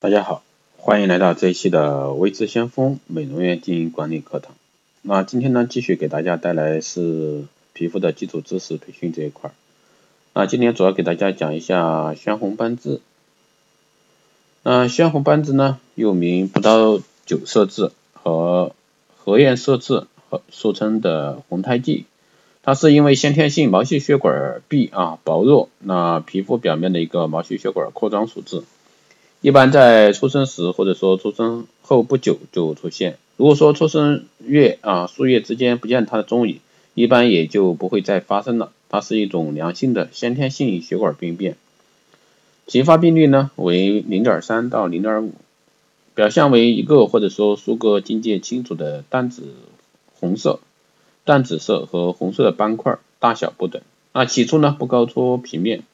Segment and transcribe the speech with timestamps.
[0.00, 0.44] 大家好，
[0.76, 4.54] 欢迎来到这一期的微知先锋美容院经营管理课堂。
[5.02, 9.50] 那今天呢，继续给大家带来是皮肤的基础知识培训这一块。
[10.34, 13.00] 那今天主要给大家讲一下鲜红斑痣。
[14.62, 18.76] 那鲜红斑痣呢，又名葡萄酒色痣和
[19.16, 22.04] 荷叶色痣，和俗称的红胎记。
[22.62, 28.62] 它是因为先天性毛细血管壁啊薄弱，那皮肤表面的一个毛细血管扩张所致。
[29.40, 33.18] 一般在出生时或者说出生后不久就出现。
[33.36, 36.58] 如果说出生月啊数月之间不见它的踪影，
[36.94, 38.72] 一般也就不会再发生了。
[38.88, 41.56] 它是一种良性的先天性血管病变，
[42.66, 45.34] 其发病率呢为零点三到零点五，
[46.16, 49.54] 表现为一个或者说数个境界清楚的淡紫
[50.18, 50.58] 红色、
[51.24, 53.82] 淡紫色和红色的斑块，大小不等。
[54.12, 55.84] 那起初呢不高出皮面。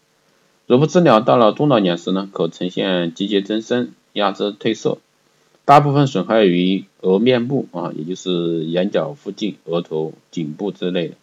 [0.67, 4.97] 如不治疗，到了中老年时呢，可呈现结节增生、压枝褪色，
[5.67, 11.15] 大部分损害于额面部啊，也就是眼角附近、额头、颈部之类的，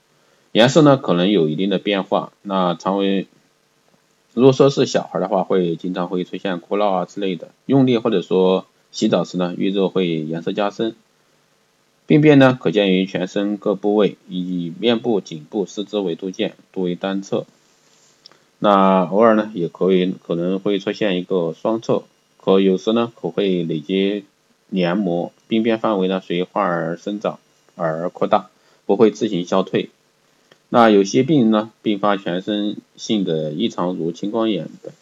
[0.51, 2.31] 颜色呢可能有一定的变化。
[2.43, 3.25] 那常为，
[4.35, 10.95] 如果说是小孩的话，会经常会出现哭闹啊之类的，用力或者说洗澡时呢，遇热会颜色加深。
[12.05, 17.47] 病变呢可见于全身各部位，以面部、颈部、四肢为多见，多为单侧。
[18.63, 22.03] 那偶尔呢，也可以可能会出现一个双侧，
[22.37, 24.23] 可有时呢可会累积
[24.69, 27.39] 黏膜，病变范围呢随患儿生长
[27.75, 28.51] 而扩大，
[28.85, 29.89] 不会自行消退。
[30.69, 34.93] 那有些病人呢并发全身性的异常，如青光眼等。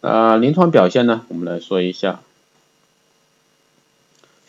[0.00, 2.22] 啊，临床表现呢，我们来说一下。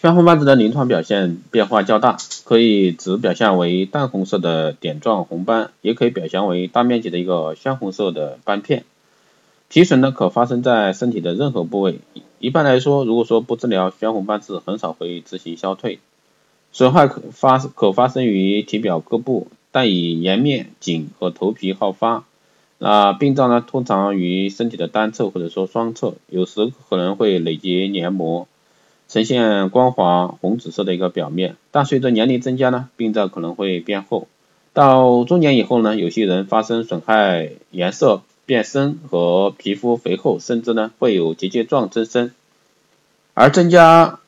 [0.02, 8.86] 鲜红斑痣的临床表现变化较大，可以只表现为淡红色的点状红斑，也可以表现为大面积的一个鲜红色的斑片。
[9.68, 12.00] 皮损呢可发生在身体的任何部位。
[12.40, 16.00] 一般来说，如果说不治疗，鲜红斑痣很少会自行消退。
[16.72, 22.24] 损害可发可发生于体表各部，但以颜面、颈和头皮好发。
[22.78, 28.48] 那病灶呢通常于身体的单侧或者说双侧，有时可能会累积黏膜。
[29.10, 34.28] 呈现光滑红紫色的一个表面，但随着年龄增加呢，病灶可能会变厚。
[34.72, 42.32] 到中年以后呢，有些人发生损害颜色变深和皮肤肥厚，甚至呢会有结节状增生，
[43.34, 44.20] 而增加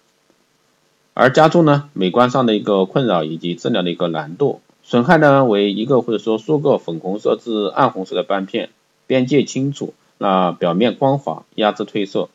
[1.14, 4.62] 而加重呢美观上的一个困扰以及治疗的一个难度。
[4.84, 8.72] 损害呢为一个或者说数个粉红色至暗红色的斑片，
[9.06, 12.30] 边界清楚，那表面光滑，压制褪色。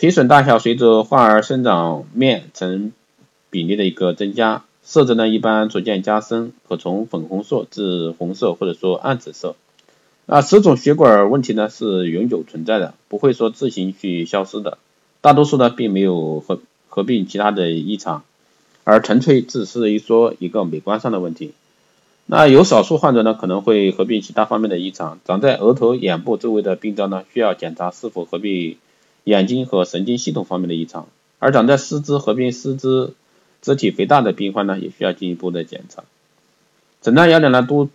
[0.00, 2.92] 皮损大小随着患儿生长面成
[3.50, 9.56] 比例的一个增加，色泽呢一般逐渐加深，可从粉红色至红色或者说暗紫色。
[10.24, 14.78] 那此种血管问题呢是永久存在的，不会说自行去消失的。
[15.20, 18.24] 大多数呢并没有合合并其他的异常，
[18.84, 21.52] 而纯粹只是一说一个美观上的问题。
[22.24, 28.78] 那有少数患者呢可能会合并其他方面的异常，长在额头、眼部周围的病灶呢需要检查是否合并。
[29.30, 31.06] 眼睛和神经系统方面的异常，
[31.38, 33.14] 而长在四肢合并四肢
[33.62, 36.02] 肢体肥大的病患呢，也需要进一步的检查。
[37.00, 37.88] 诊断要点呢，多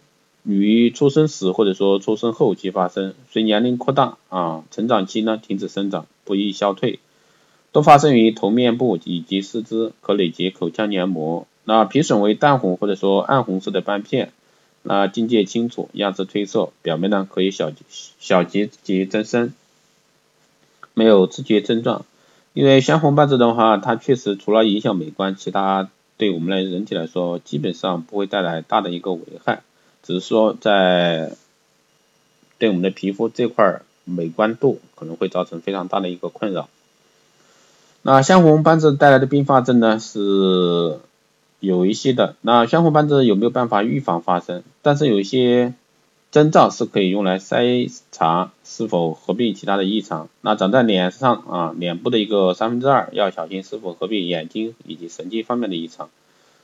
[0.43, 6.99] 于出生时或者说出生后期发生，随年龄扩大啊，成长期呢停止生长，不易消退，
[7.73, 11.45] 多发生于头面部以及四肢，可累积口腔黏膜。
[11.65, 14.31] 那皮损为淡红或者说暗红色的斑片，
[14.83, 17.71] 那境界清楚，样子褪色，表面呢可以小
[18.19, 19.51] 小结节增生。
[20.95, 22.05] 没有直接症状，
[22.53, 29.61] 因为鲜红斑痣的话，它确实除了影响美观，其他对我们来人体来说基本上不会带来大的一个危害，
[30.01, 31.33] 只是说在
[32.57, 36.69] 对我们的皮肤这块美观度可能会造成非常大的一个困扰。
[38.01, 40.99] 那鲜红斑痣带来的并发症呢是
[41.59, 44.63] 有一些的，那鲜红斑痣有没有办法预防发生？
[44.81, 45.73] 但是有一些。
[46.35, 50.27] 征兆是可以用来筛查是否合并其他的异常。
[50.41, 56.09] 那长在脸上啊，脸部的一个三分之二要小心是否合并眼睛以及神经方面的异常。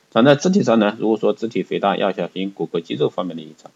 [0.10, 3.72] 长在肢体上呢，如果说肢体肥大，要小心骨骼肌肉方面的异常。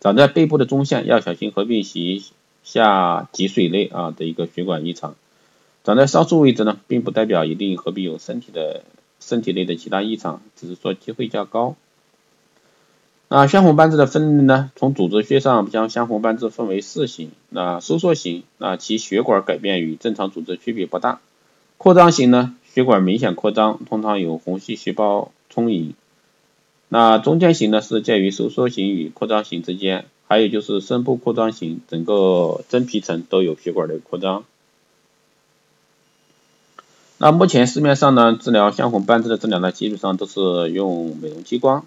[0.00, 2.24] 长在背部的中线要小心合并脐
[2.64, 5.14] 下脊髓内啊的一个血管异常。
[5.84, 8.82] 长在上述位置呢，并不代表一定合并有身体的
[9.20, 11.76] 身体内的其他异常，只是说机会较高。
[13.32, 14.72] 那鲜红斑痣的分类呢？
[14.74, 17.30] 从组织学上将鲜红斑痣分为四型。
[17.48, 21.20] 那收缩型，那其血管改变与正常组织区别不大。
[21.78, 25.94] 扩张型呢，血管明显扩张，通常有红细细胞充盈。
[26.88, 30.06] 那中间型呢，是介于收缩型与扩张型之间。
[30.26, 34.42] 还有就是深部扩张型，整个真皮层都有血管的扩张。
[37.18, 41.86] 那目前市面上呢，治疗鲜红斑痣的治疗呢，基本上都是用美容激光。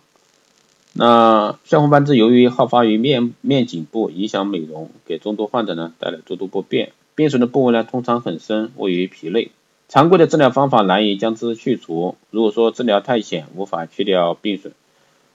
[0.96, 6.92] 那鲜红斑痣由于好发于面面颈部，影响美容，给众多患者呢带来诸多不便。
[7.16, 9.50] 病损的部位呢通常很深，位于皮内。
[9.90, 12.16] 常规的治疗方法难以将之去除。
[12.30, 14.72] 如果说治疗太浅，无法去掉病损；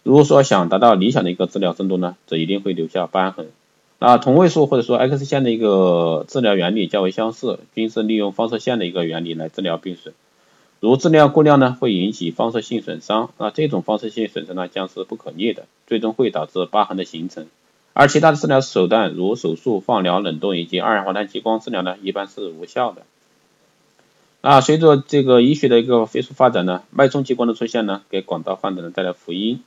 [0.05, 3.49] 如果说想达到理想的一个治疗深度呢，则一定会留下疤痕。
[3.99, 10.15] 那同位素或者说 X 线的一个治疗原理较为相似，均是利用放射线的一个原理来治疗病损。
[10.81, 17.47] 如治疗过量呢，会引起放射性损伤，那这种放射性损伤呢将是不可逆的，最终会导致疤痕的形成。
[17.95, 23.03] 而其他的治疗手段，如手术、放疗、冷冻以及二氧化碳激光治疗呢，一般是无效的。
[24.41, 29.65] 那随着这个医学的一个飞速发展呢，脉冲激光的出现呢，给广大患者呢带来福音。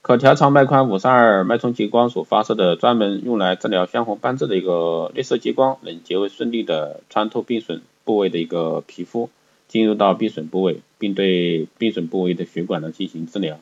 [0.00, 9.28] 可调长脉宽五三二脉冲激光所发射的专门用来治疗鲜红斑痣的一个绿色激光，能极为顺利的穿透病损部位的一个皮肤，
[9.76, 13.60] 进入到病损部位，并对病损部位的血管呢进行治疗。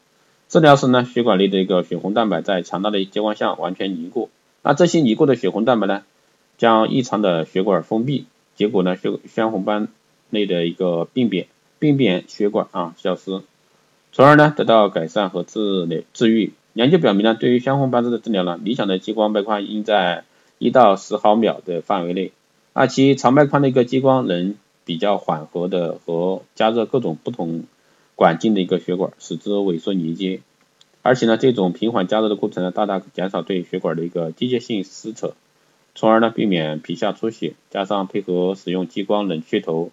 [0.49, 4.31] 治疗时呢，血管内的一个血红蛋白在强大的激光下完全凝固，
[4.63, 6.05] 那这些凝固的血红蛋白呢，
[6.57, 9.89] 将异常的血管封闭，结果呢，血鲜红斑
[10.31, 11.49] 内的一个病变
[11.81, 13.41] 病变血管啊消失。
[14.13, 16.53] 从而呢得到改善和治疗治愈。
[16.75, 20.23] 研究表明呢，对于鲜红斑痣的治疗呢，理想的激光脉宽应在
[20.59, 22.31] 一到十毫秒的范围内，
[22.73, 27.65] 而其长脉宽的一个激光能比较缓和的和加热各种不同
[28.15, 30.41] 管径的一个血管，使之萎缩凝结。
[31.03, 35.35] 而且呢，这种平缓加热的过程呢，大大减少对血管的一个机械性撕扯，
[35.95, 37.55] 从而呢避免皮下出血。
[37.71, 39.91] 加上配合使用激光冷却头。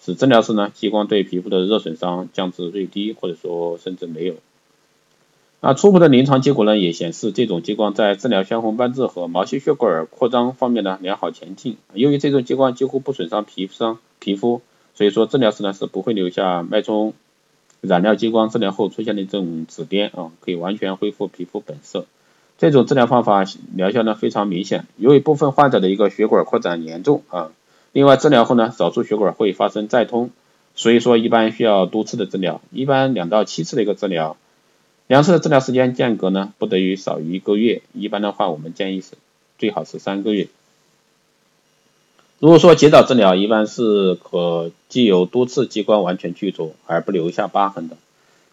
[0.00, 4.34] 使治疗时呢，激光对皮肤的热损伤降至最低，或者说甚至没有。
[5.60, 11.76] 那初步的临床结果呢，也显示这种激光在治疗鲜红斑痣和毛细血管扩张方面呢良好前进。
[11.94, 14.62] 由于这种激光几乎不损伤皮肤上皮肤，
[14.94, 17.14] 所以说治疗时呢是不会留下脉冲
[17.80, 22.06] 染料激光治疗后出现的这种紫癜啊，可以完全恢复皮肤本色。
[22.58, 23.44] 这种治疗方法
[23.74, 24.86] 疗效呢非常明显。
[24.96, 27.52] 由于部分患者的一个血管扩展严重啊。
[27.92, 30.30] 另外治疗后呢，少数血管会发生再通，
[30.74, 34.36] 所以说一般需要多次的治疗，一般两到七次的一个治疗，
[35.06, 39.12] 两次的治疗时间间隔呢不得于少于一个月，一般的话我们建议是
[39.56, 40.48] 最好是三个月。
[42.40, 47.96] 如果说及早治疗，一般是可既有多次激光完全去除而不留下疤痕的。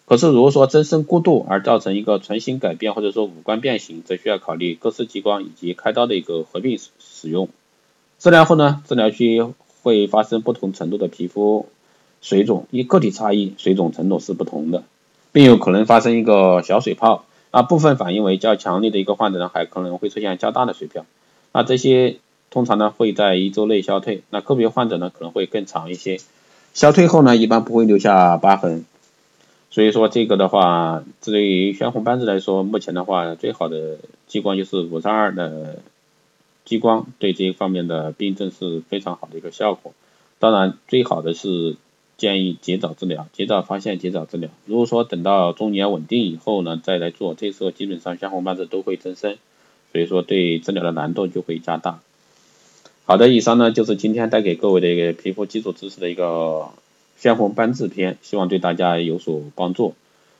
[0.07, 7.49] 可是如果说增生过度而造成一个唇形改变或者说五官变形，则需要考虑各式激光以及开刀的一个合并使使用。
[8.17, 9.45] 治疗后呢，治疗区
[9.83, 11.67] 会发生不同程度的皮肤
[12.21, 14.83] 水肿，因个体差异，水肿程度是不同的，
[15.31, 17.25] 并有可能发生一个小水泡。
[17.51, 21.05] 啊，部分反应为较强烈的一个患者呢，还可能会出现较大的水泡。
[21.53, 22.17] 那这些
[22.55, 26.19] 通常呢会在一周内消退，那个别患者呢可能会更长一些。
[26.73, 28.85] 消退后呢，一般不会留下疤痕。
[29.69, 33.97] 所以说这个的话，对于鲜红斑痣来说，目前的话最好的
[34.27, 35.79] 激光就是五三二的。
[36.63, 39.93] 激光对这一方面的病症是非常好的一个效果，
[40.39, 41.75] 当然最好的是
[42.17, 44.49] 建议及早治疗，及早发现及早治疗。
[44.65, 49.37] 如果说等到中年稳定以后呢，再来做，这时候基本上鲜红斑痣都会增生，
[49.91, 51.99] 所以说对治疗的难度就会加大。
[53.07, 56.69] 好的，以上呢就是今天带给各位的一个皮肤基础知识的一个
[57.17, 59.93] 鲜红斑痣篇，希望对大家有所帮助。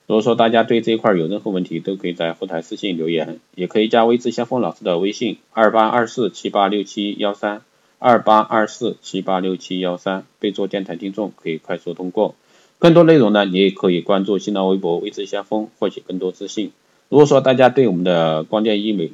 [0.07, 7.61] 如果说大家对这一块有任何问题，都可以在后台私信留言，也可以加微知先锋老师的微信二八二四七八六七幺三
[7.99, 12.33] 二八二四七八六七幺三，备注电台听众可以快速通过。
[12.79, 16.71] 更多内容呢，你也可以关注新浪微博微知先锋，获取更多资讯。
[17.09, 19.11] 如果说大家对我们的光电医美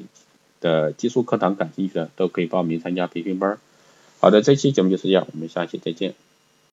[0.62, 3.58] 的技术课堂感兴趣的，都可以报名参加培训班。
[4.20, 6.14] 好的，这期节目就是这样，我们下期再见。